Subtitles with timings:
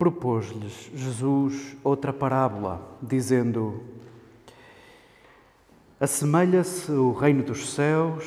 [0.00, 3.82] Propôs-lhes Jesus outra parábola, dizendo:
[6.00, 8.24] Assemelha-se o reino dos céus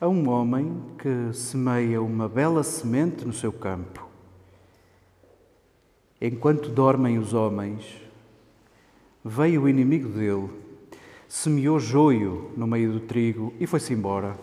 [0.00, 4.06] a um homem que semeia uma bela semente no seu campo.
[6.20, 8.00] Enquanto dormem os homens,
[9.24, 10.48] veio o inimigo dele,
[11.26, 14.38] semeou joio no meio do trigo e foi-se embora.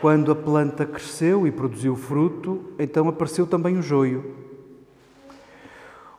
[0.00, 4.36] Quando a planta cresceu e produziu fruto, então apareceu também o joio.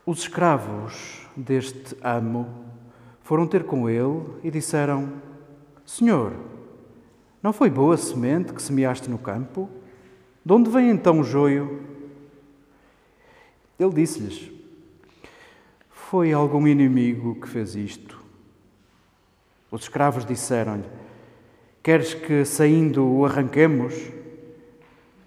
[0.06, 2.66] Os escravos deste amo
[3.24, 5.14] foram ter com ele e disseram:
[5.86, 6.34] Senhor,
[7.42, 9.70] não foi boa a semente que semeaste no campo?
[10.44, 11.82] De onde vem então o joio?
[13.80, 14.52] Ele disse-lhes:
[15.90, 18.20] Foi algum inimigo que fez isto.
[19.72, 20.99] Os escravos disseram-lhe:
[21.90, 23.96] Queres que saindo o arranquemos?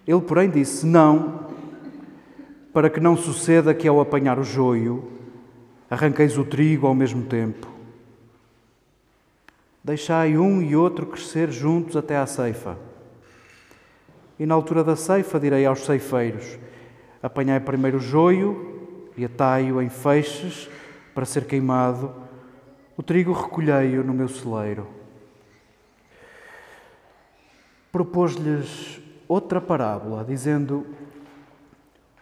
[0.07, 1.49] Ele, porém, disse: Não,
[2.71, 5.11] para que não suceda que ao apanhar o joio,
[5.89, 7.67] arranqueis o trigo ao mesmo tempo.
[9.83, 12.77] Deixai um e outro crescer juntos até à ceifa.
[14.39, 16.57] E na altura da ceifa direi aos ceifeiros:
[17.21, 20.69] Apanhai primeiro o joio e atai-o em feixes
[21.13, 22.09] para ser queimado,
[22.95, 25.02] o trigo recolhei-o no meu celeiro
[27.93, 30.85] propôs-lhes outra parábola, dizendo: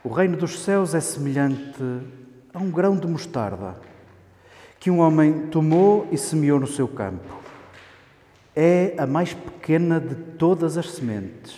[0.04, 1.82] O reino dos céus é semelhante
[2.54, 3.78] a um grão de mostarda
[4.78, 7.40] que um homem tomou e semeou no seu campo.
[8.56, 11.56] É a mais pequena de todas as sementes,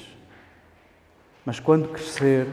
[1.46, 2.48] mas quando crescer,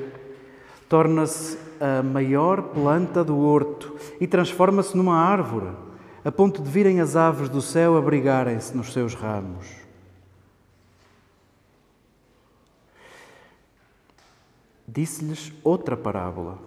[0.89, 5.73] torna-se a maior planta do horto e transforma-se numa árvore,
[6.25, 9.80] a ponto de virem as aves do céu abrigarem-se nos seus ramos.
[14.93, 16.59] Disse-lhes outra parábola.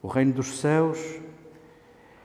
[0.00, 0.98] O reino dos céus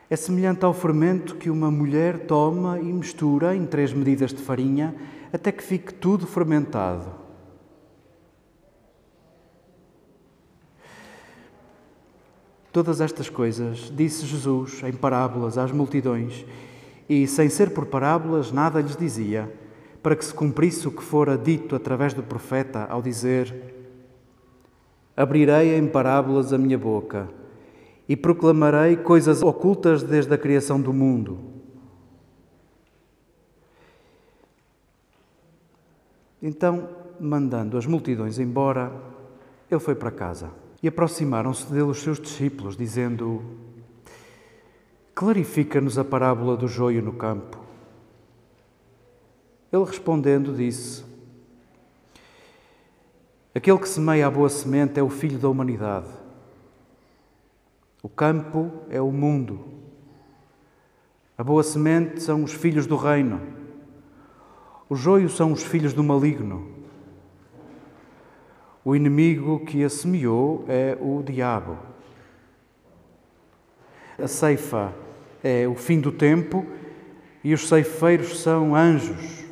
[0.09, 4.95] é semelhante ao fermento que uma mulher toma e mistura em três medidas de farinha
[5.33, 7.23] até que fique tudo fermentado.
[12.71, 16.45] Todas estas coisas disse Jesus em parábolas às multidões,
[17.09, 19.51] e, sem ser por parábolas, nada lhes dizia,
[20.01, 23.82] para que se cumprisse o que fora dito através do profeta ao dizer:
[25.15, 27.29] Abrirei em parábolas a minha boca
[28.07, 31.39] e proclamarei coisas ocultas desde a criação do mundo.
[36.41, 36.89] Então,
[37.19, 38.91] mandando as multidões embora,
[39.71, 40.51] ele foi para casa.
[40.81, 43.41] E aproximaram-se dele os seus discípulos, dizendo:
[45.15, 47.57] Clarifica-nos a parábola do joio no campo.
[49.71, 51.05] Ele respondendo disse:
[53.55, 56.09] Aquele que semeia a boa semente é o filho da humanidade.
[58.01, 59.63] O campo é o mundo.
[61.37, 63.39] A boa semente são os filhos do reino.
[64.89, 66.67] O joio são os filhos do maligno.
[68.83, 71.77] O inimigo que a semeou é o diabo.
[74.17, 74.93] A ceifa
[75.43, 76.65] é o fim do tempo
[77.43, 79.42] e os ceifeiros são anjos.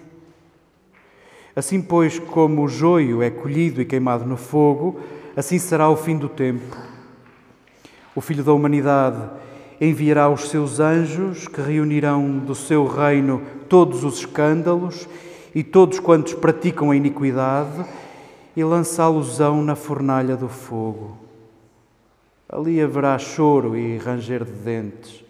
[1.56, 5.00] Assim, pois, como o joio é colhido e queimado no fogo,
[5.36, 6.78] assim será o fim do tempo.
[8.16, 9.30] O Filho da Humanidade
[9.80, 15.08] enviará os seus anjos que reunirão do seu reino todos os escândalos
[15.56, 17.86] e todos quantos praticam a iniquidade
[18.56, 21.18] e lançá-los-ão na fornalha do fogo.
[22.48, 25.24] Ali haverá choro e ranger de dentes.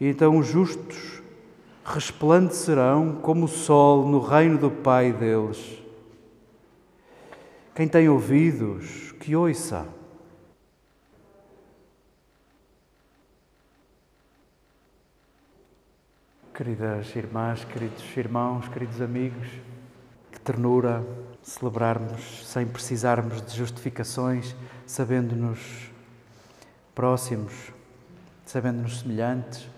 [0.00, 1.15] E então os justos
[1.86, 5.80] resplandecerão como o sol no reino do Pai deles.
[7.74, 9.86] Quem tem ouvidos, que ouça.
[16.52, 19.46] Queridas irmãs, queridos irmãos, queridos amigos,
[20.32, 21.06] que ternura
[21.42, 24.56] celebrarmos sem precisarmos de justificações,
[24.86, 25.90] sabendo-nos
[26.94, 27.52] próximos,
[28.44, 29.75] sabendo-nos semelhantes.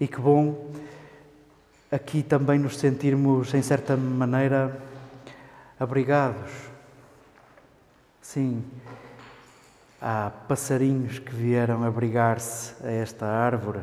[0.00, 0.70] E que bom
[1.90, 4.80] aqui também nos sentirmos, em certa maneira,
[5.78, 6.50] abrigados.
[8.20, 8.62] Sim,
[10.00, 13.80] há passarinhos que vieram abrigar-se a esta árvore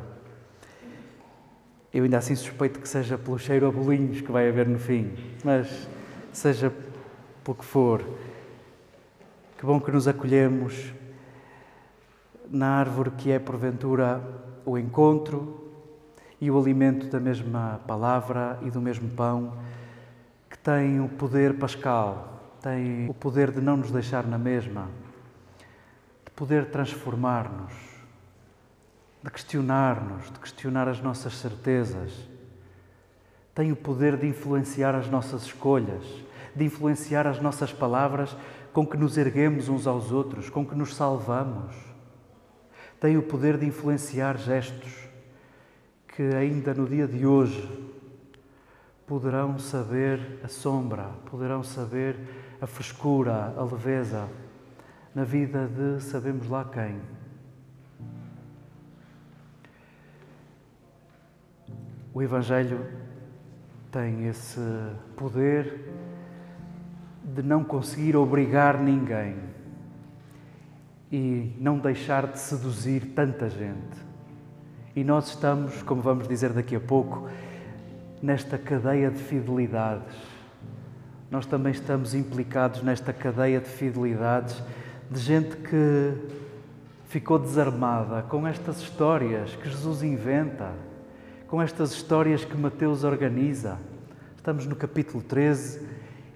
[1.95, 5.13] eu ainda assim suspeito que seja pelo cheiro a bolinhos que vai haver no fim,
[5.45, 5.88] mas
[6.33, 6.69] seja
[7.41, 8.03] pelo que for,
[9.57, 10.94] que bom que nos acolhemos
[12.50, 14.21] na árvore que é porventura
[14.65, 15.64] o encontro
[16.40, 19.54] e o alimento da mesma palavra e do mesmo pão,
[20.50, 24.90] que tem o poder pascal, tem o poder de não nos deixar na mesma,
[26.26, 27.96] de poder transformar-nos
[29.26, 32.14] de questionar-nos, de questionar as nossas certezas.
[33.56, 36.04] Tem o poder de influenciar as nossas escolhas,
[36.56, 38.38] de influenciar as nossas palavras
[38.72, 41.76] com que nos erguemos uns aos outros, com que nos salvamos.
[43.00, 45.05] Tem o poder de influenciar gestos
[46.15, 47.69] que ainda no dia de hoje
[49.06, 52.15] poderão saber a sombra, poderão saber
[52.62, 54.29] a frescura, a leveza
[55.13, 57.01] na vida de sabemos lá quem.
[62.13, 62.79] O Evangelho
[63.91, 64.62] tem esse
[65.17, 65.91] poder
[67.25, 69.35] de não conseguir obrigar ninguém
[71.12, 74.14] e não deixar de seduzir tanta gente.
[74.95, 77.30] E nós estamos, como vamos dizer daqui a pouco,
[78.21, 80.15] nesta cadeia de fidelidades.
[81.30, 84.62] Nós também estamos implicados nesta cadeia de fidelidades
[85.12, 86.13] de gente que
[87.07, 90.71] ficou desarmada com estas histórias que Jesus inventa
[91.48, 93.77] com estas histórias que Mateus organiza.
[94.36, 95.88] Estamos no capítulo 13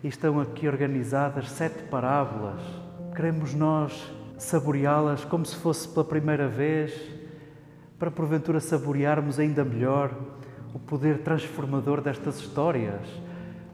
[0.03, 2.62] e estão aqui organizadas sete parábolas.
[3.15, 6.94] Queremos nós saboreá-las como se fosse pela primeira vez,
[8.00, 10.18] para porventura saborearmos ainda melhor
[10.74, 13.01] o poder transformador destas histórias,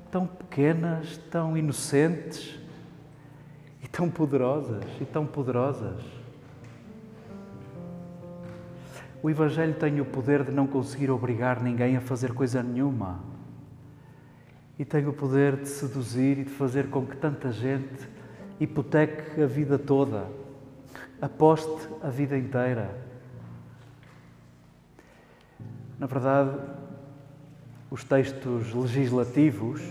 [0.09, 2.59] tão pequenas, tão inocentes
[3.83, 6.01] e tão poderosas e tão poderosas.
[9.21, 13.19] O Evangelho tem o poder de não conseguir obrigar ninguém a fazer coisa nenhuma.
[14.77, 18.07] E tem o poder de seduzir e de fazer com que tanta gente
[18.59, 20.27] hipoteque a vida toda,
[21.21, 23.04] aposte a vida inteira.
[25.99, 26.57] Na verdade,
[27.89, 29.81] os textos legislativos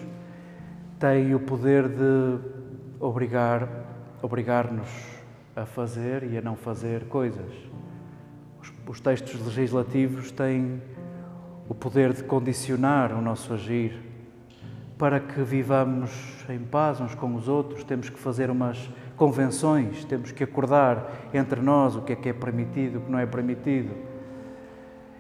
[0.99, 2.39] têm o poder de
[3.01, 3.69] obrigar
[4.25, 4.89] obrigar-nos
[5.55, 7.53] a fazer e a não fazer coisas.
[8.87, 10.81] Os textos legislativos têm
[11.69, 14.01] o poder de condicionar o nosso agir.
[14.97, 16.11] Para que vivamos
[16.49, 21.61] em paz uns com os outros, temos que fazer umas convenções, temos que acordar entre
[21.61, 23.95] nós o que é que é permitido, o que não é permitido.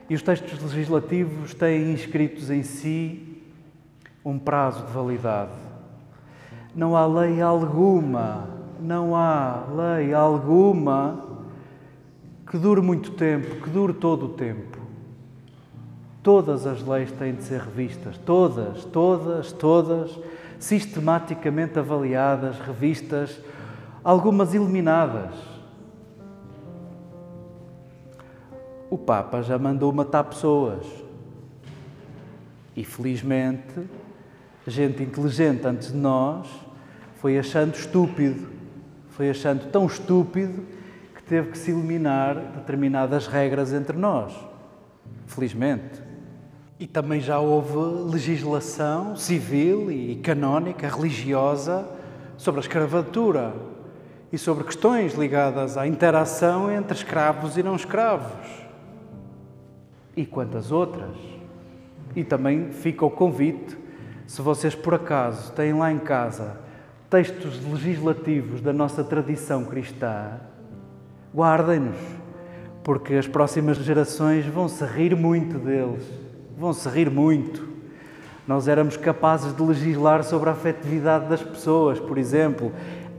[0.08, 3.42] E os textos legislativos têm inscritos em si
[4.24, 5.52] um prazo de validade.
[6.74, 8.48] Não há lei alguma,
[8.80, 11.24] não há lei alguma
[12.46, 14.78] que dure muito tempo, que dure todo o tempo.
[16.22, 20.18] Todas as leis têm de ser revistas, todas, todas, todas,
[20.58, 23.38] sistematicamente avaliadas, revistas,
[24.02, 25.53] algumas eliminadas.
[29.04, 30.84] Papa já mandou matar pessoas.
[32.76, 33.88] E felizmente,
[34.66, 36.48] gente inteligente antes de nós
[37.16, 38.48] foi achando estúpido,
[39.10, 40.74] foi achando tão estúpido
[41.26, 44.32] teve que se eliminar determinadas regras entre nós.
[45.26, 46.02] Felizmente.
[46.78, 47.76] E também já houve
[48.10, 51.88] legislação civil e canónica, religiosa,
[52.36, 53.54] sobre a escravatura
[54.32, 58.63] e sobre questões ligadas à interação entre escravos e não escravos.
[60.16, 61.16] E quantas outras.
[62.14, 63.76] E também fica o convite,
[64.26, 66.56] se vocês por acaso têm lá em casa
[67.10, 70.40] textos legislativos da nossa tradição cristã,
[71.34, 71.96] guardem-nos,
[72.82, 76.24] porque as próximas gerações vão se rir muito deles
[76.56, 77.66] vão se rir muito.
[78.46, 82.72] Nós éramos capazes de legislar sobre a afetividade das pessoas, por exemplo.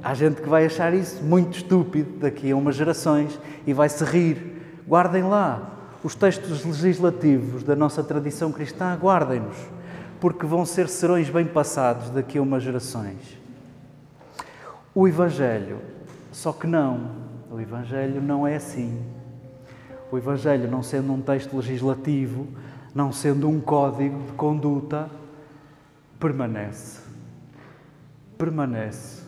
[0.03, 4.03] Há gente que vai achar isso muito estúpido daqui a umas gerações e vai se
[4.03, 4.61] rir.
[4.87, 5.71] Guardem lá
[6.05, 9.57] os textos legislativos da nossa tradição cristã, guardem-nos,
[10.21, 13.39] porque vão ser serões bem passados daqui a umas gerações.
[14.93, 15.79] O Evangelho,
[16.31, 17.09] só que não,
[17.49, 19.01] o Evangelho não é assim.
[20.11, 22.45] O Evangelho, não sendo um texto legislativo,
[22.93, 25.09] não sendo um código de conduta,
[26.19, 26.99] permanece.
[28.37, 29.23] Permanece.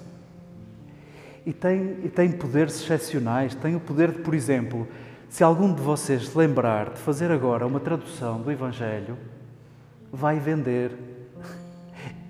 [1.44, 3.56] E tem, e tem poderes excepcionais.
[3.56, 4.88] Tem o poder de, por exemplo,
[5.30, 9.18] se algum de vocês se lembrar de fazer agora uma tradução do Evangelho,
[10.12, 10.92] vai vender.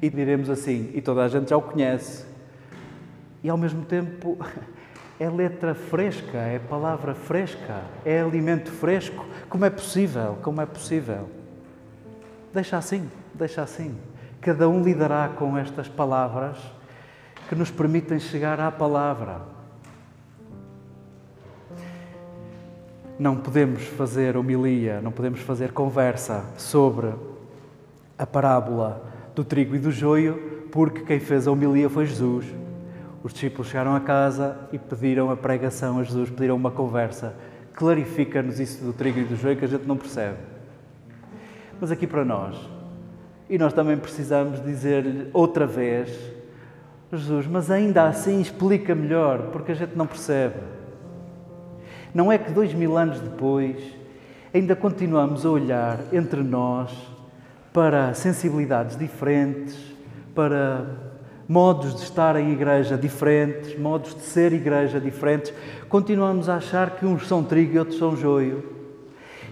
[0.01, 2.25] E diremos assim, e toda a gente já o conhece.
[3.43, 4.37] E ao mesmo tempo
[5.19, 9.25] é letra fresca, é palavra fresca, é alimento fresco.
[9.49, 10.37] Como é possível?
[10.41, 11.29] Como é possível?
[12.53, 13.95] Deixa assim, deixa assim.
[14.41, 16.57] Cada um lidará com estas palavras
[17.47, 19.56] que nos permitem chegar à palavra.
[23.19, 27.13] Não podemos fazer homilia, não podemos fazer conversa sobre
[28.17, 32.45] a parábola do trigo e do joio, porque quem fez a homilia foi Jesus.
[33.23, 37.35] Os discípulos chegaram a casa e pediram a pregação a Jesus, pediram uma conversa.
[37.73, 40.37] Clarifica-nos isso do trigo e do joio que a gente não percebe.
[41.81, 42.55] Mas aqui para nós,
[43.49, 46.15] e nós também precisamos dizer-lhe outra vez:
[47.11, 50.76] Jesus, mas ainda assim explica melhor, porque a gente não percebe.
[52.17, 53.77] Não é que dois mil anos depois
[54.51, 56.91] ainda continuamos a olhar entre nós
[57.71, 59.77] para sensibilidades diferentes,
[60.33, 60.83] para
[61.47, 65.53] modos de estar em igreja diferentes, modos de ser igreja diferentes,
[65.89, 68.67] continuamos a achar que uns são trigo e outros são joio.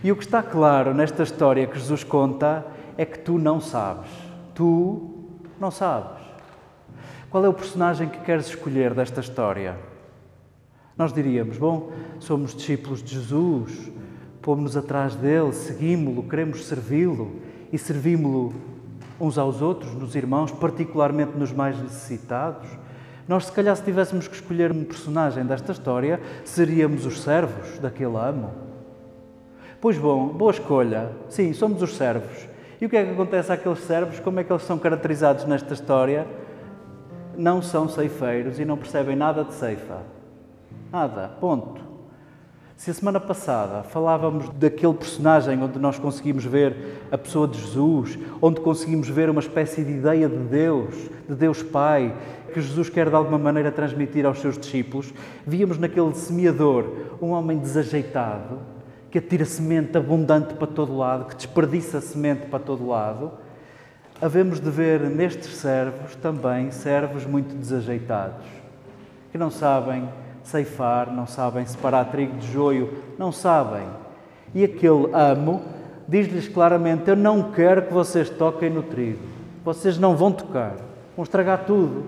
[0.03, 2.65] E o que está claro nesta história que Jesus conta
[2.97, 4.09] é que tu não sabes.
[4.55, 5.13] Tu
[5.59, 6.19] não sabes.
[7.29, 9.75] Qual é o personagem que queres escolher desta história?
[10.97, 13.91] Nós diríamos: bom, somos discípulos de Jesus,
[14.41, 17.31] pomos-nos atrás dele, seguimos-lo, queremos servi-lo
[17.71, 18.53] e servimos-lo
[19.19, 22.67] uns aos outros, nos irmãos, particularmente nos mais necessitados.
[23.27, 28.15] Nós, se calhar, se tivéssemos que escolher um personagem desta história, seríamos os servos daquele
[28.17, 28.51] amo.
[29.81, 31.11] Pois bom, boa escolha.
[31.27, 32.47] Sim, somos os servos.
[32.79, 34.19] E o que é que acontece àqueles servos?
[34.19, 36.27] Como é que eles são caracterizados nesta história?
[37.37, 40.14] Não são ceifeiros e não percebem nada de ceifa.
[40.95, 41.27] Nada.
[41.41, 41.81] Ponto.
[42.77, 48.17] Se a semana passada falávamos daquele personagem onde nós conseguimos ver a pessoa de Jesus,
[48.41, 50.95] onde conseguimos ver uma espécie de ideia de Deus,
[51.27, 52.15] de Deus Pai,
[52.53, 55.13] que Jesus quer de alguma maneira transmitir aos seus discípulos,
[55.45, 56.89] víamos naquele semeador
[57.21, 58.59] um homem desajeitado,
[59.11, 63.33] que atira semente abundante para todo lado, que desperdiça semente para todo lado.
[64.21, 68.45] Havemos de ver nestes servos também servos muito desajeitados,
[69.29, 70.07] que não sabem
[70.47, 73.87] ceifar, não sabem separar trigo de joio, não sabem.
[74.53, 75.61] E aquele amo
[76.07, 79.19] diz-lhes claramente: Eu não quero que vocês toquem no trigo,
[79.63, 80.75] vocês não vão tocar,
[81.15, 82.05] vão estragar tudo.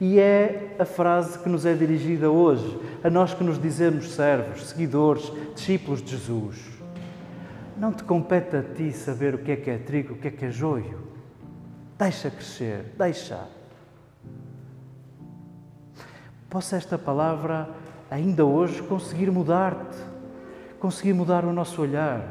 [0.00, 4.68] E é a frase que nos é dirigida hoje, a nós que nos dizemos servos,
[4.68, 6.56] seguidores, discípulos de Jesus.
[7.76, 10.30] Não te compete a ti saber o que é que é trigo, o que é
[10.30, 10.98] que é joio.
[11.98, 13.59] Deixa crescer, deixa.
[16.50, 17.68] Possa esta palavra
[18.10, 19.96] ainda hoje conseguir mudar-te,
[20.80, 22.22] conseguir mudar o nosso olhar.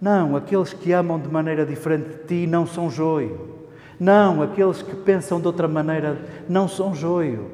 [0.00, 3.66] Não, aqueles que amam de maneira diferente de ti não são joio.
[4.00, 7.50] Não, aqueles que pensam de outra maneira não são joio.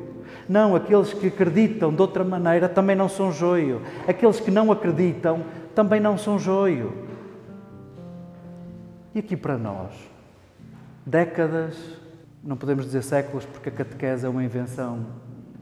[0.48, 3.82] Não, aqueles que acreditam de outra maneira também não são joio.
[4.06, 5.42] Aqueles que não acreditam
[5.74, 6.92] também não são joio.
[9.12, 9.92] E aqui para nós,
[11.04, 11.76] décadas,
[12.44, 15.04] não podemos dizer séculos, porque a catequese é uma invenção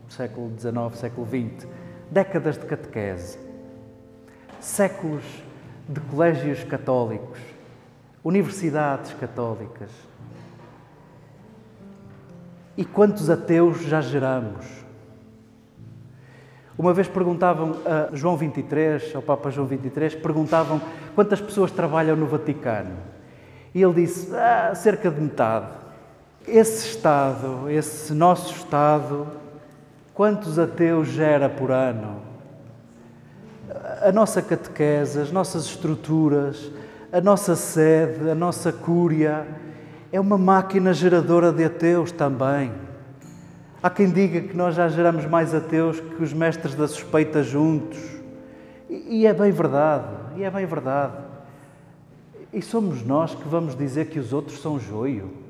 [0.08, 1.68] século XIX, século XX,
[2.10, 3.38] décadas de catequese,
[4.60, 5.24] séculos
[5.88, 7.38] de colégios católicos,
[8.24, 9.90] universidades católicas.
[12.76, 14.66] E quantos ateus já geramos?
[16.78, 20.80] Uma vez perguntavam a João 23, ao Papa João 23, perguntavam
[21.14, 22.96] quantas pessoas trabalham no Vaticano?
[23.74, 25.68] E ele disse: ah, cerca de metade.
[26.46, 29.26] Esse Estado, esse nosso Estado,
[30.16, 32.22] quantos ateus gera por ano?
[34.02, 36.72] A nossa catequese, as nossas estruturas,
[37.12, 39.46] a nossa sede, a nossa cúria,
[40.10, 42.72] é uma máquina geradora de ateus também.
[43.82, 47.98] Há quem diga que nós já geramos mais ateus que os mestres da suspeita juntos.
[48.88, 50.06] E é bem verdade,
[50.36, 51.12] e é bem verdade.
[52.54, 55.45] E somos nós que vamos dizer que os outros são joio.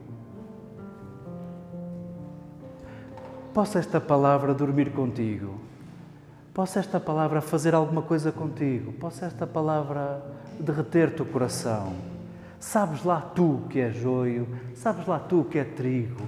[3.56, 5.58] Possa esta palavra dormir contigo.
[6.52, 8.92] Possa esta palavra fazer alguma coisa contigo.
[8.92, 10.22] Possa esta palavra
[10.60, 11.94] derreter-te o coração.
[12.60, 16.20] Sabes lá tu que é joio, sabes lá tu que é trigo.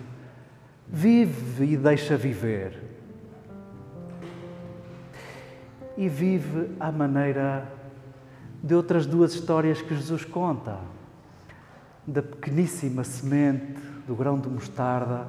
[0.87, 2.83] Vive e deixa viver.
[5.99, 7.71] E vive à maneira
[8.65, 10.79] de outras duas histórias que Jesus conta.
[12.07, 15.27] Da pequeníssima semente do grão de mostarda,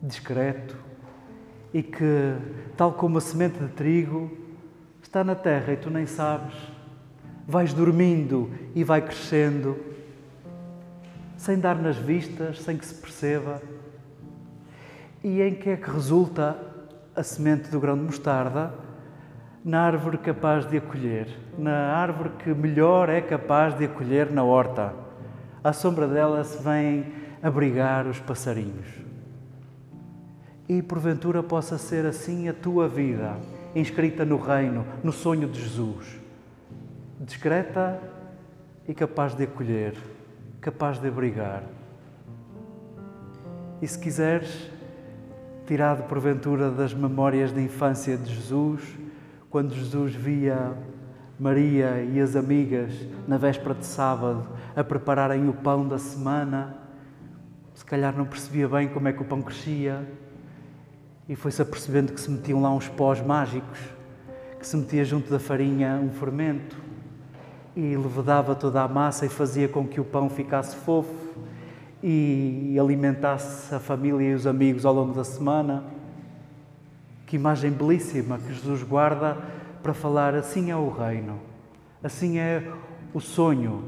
[0.00, 0.86] discreto,
[1.72, 2.34] e que,
[2.76, 4.30] tal como a semente de trigo,
[5.02, 6.54] está na terra e tu nem sabes,
[7.46, 9.76] vais dormindo e vai crescendo,
[11.36, 13.62] sem dar nas vistas, sem que se perceba.
[15.22, 16.56] E em que é que resulta
[17.14, 18.72] a semente do grão de mostarda?
[19.64, 24.94] Na árvore capaz de acolher, na árvore que melhor é capaz de acolher na horta.
[25.62, 29.07] À sombra dela se vêm abrigar os passarinhos.
[30.68, 33.38] E porventura possa ser assim a tua vida,
[33.74, 36.20] inscrita no reino, no sonho de Jesus.
[37.20, 37.98] Discreta
[38.86, 39.94] e capaz de acolher,
[40.60, 41.62] capaz de abrigar.
[43.80, 44.70] E se quiseres,
[45.66, 48.82] tirado porventura das memórias de infância de Jesus,
[49.48, 50.76] quando Jesus via
[51.40, 52.92] Maria e as amigas
[53.26, 56.76] na véspera de sábado a prepararem o pão da semana,
[57.74, 60.06] se calhar não percebia bem como é que o pão crescia
[61.28, 63.78] e foi-se apercebendo que se metiam lá uns pós mágicos,
[64.58, 66.76] que se metia junto da farinha um fermento
[67.76, 71.14] e levedava toda a massa e fazia com que o pão ficasse fofo
[72.02, 75.84] e alimentasse a família e os amigos ao longo da semana.
[77.26, 79.36] Que imagem belíssima que Jesus guarda
[79.82, 81.38] para falar assim é o reino,
[82.02, 82.72] assim é
[83.12, 83.84] o sonho,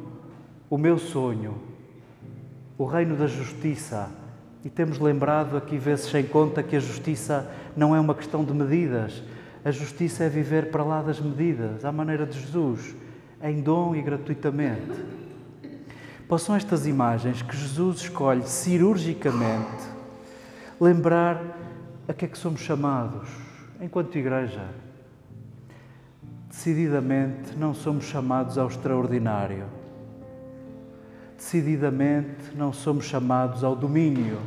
[0.68, 1.56] o meu sonho,
[2.76, 4.19] o reino da justiça.
[4.64, 8.52] E temos lembrado aqui vezes sem conta que a justiça não é uma questão de
[8.52, 9.22] medidas.
[9.64, 12.94] A justiça é viver para lá das medidas, à maneira de Jesus,
[13.42, 15.20] em dom e gratuitamente.
[16.28, 19.88] Possam estas imagens que Jesus escolhe cirurgicamente
[20.80, 21.42] lembrar
[22.06, 23.28] a que é que somos chamados
[23.80, 24.64] enquanto igreja.
[26.48, 29.79] Decididamente não somos chamados ao extraordinário.
[31.40, 34.38] Decididamente não somos chamados ao domínio.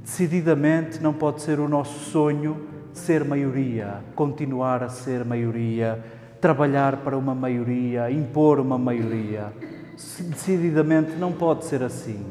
[0.00, 6.02] Decididamente não pode ser o nosso sonho ser maioria, continuar a ser maioria,
[6.40, 9.52] trabalhar para uma maioria, impor uma maioria
[9.94, 12.24] decididamente não pode ser assim.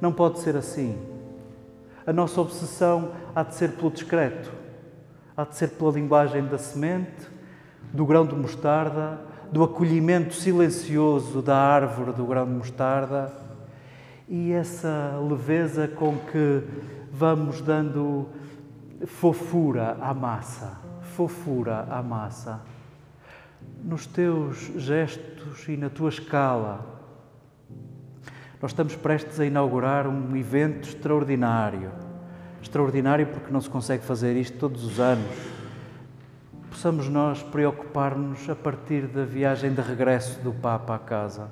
[0.00, 0.98] Não pode ser assim.
[2.06, 4.50] A nossa obsessão há de ser pelo discreto,
[5.36, 7.28] há de ser pela linguagem da semente,
[7.92, 13.32] do grão de mostarda, do acolhimento silencioso da árvore do grão de mostarda
[14.28, 16.62] e essa leveza com que
[17.12, 18.28] vamos dando
[19.06, 20.78] fofura à massa,
[21.14, 22.60] fofura à massa
[23.84, 26.84] nos teus gestos e na tua escala.
[28.60, 31.92] Nós estamos prestes a inaugurar um evento extraordinário.
[32.60, 35.36] Extraordinário porque não se consegue fazer isto todos os anos.
[36.76, 41.48] Possamos nós preocupar-nos a partir da viagem de regresso do Papa à casa.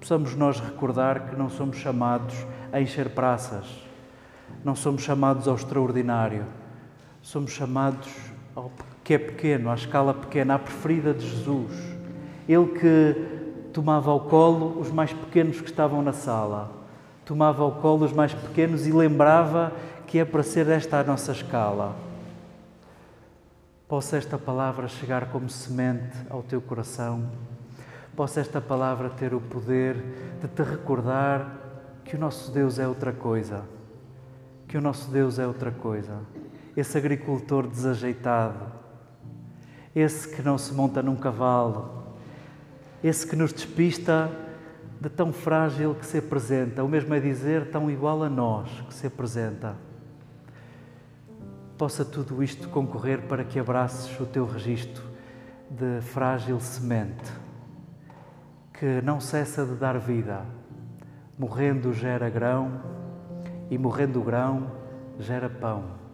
[0.00, 2.34] Possamos nós recordar que não somos chamados
[2.72, 3.66] a encher praças,
[4.64, 6.46] não somos chamados ao extraordinário,
[7.20, 8.08] somos chamados
[8.54, 8.72] ao
[9.04, 11.74] que é pequeno, à escala pequena, à preferida de Jesus.
[12.48, 16.72] Ele que tomava ao colo os mais pequenos que estavam na sala,
[17.22, 19.74] tomava ao colo os mais pequenos e lembrava
[20.06, 22.05] que é para ser esta a nossa escala.
[23.88, 27.30] Possa esta palavra chegar como semente ao teu coração,
[28.16, 29.94] possa esta palavra ter o poder
[30.40, 31.56] de te recordar
[32.04, 33.62] que o nosso Deus é outra coisa,
[34.66, 36.18] que o nosso Deus é outra coisa.
[36.76, 38.66] Esse agricultor desajeitado,
[39.94, 42.16] esse que não se monta num cavalo,
[43.04, 44.28] esse que nos despista
[45.00, 48.94] de tão frágil que se apresenta, o mesmo é dizer, tão igual a nós que
[48.94, 49.85] se apresenta.
[51.78, 55.04] Possa tudo isto concorrer para que abraces o teu registro
[55.70, 57.46] de frágil semente
[58.78, 60.44] que não cessa de dar vida.
[61.38, 62.80] Morrendo gera grão
[63.70, 64.70] e morrendo grão
[65.18, 66.05] gera pão.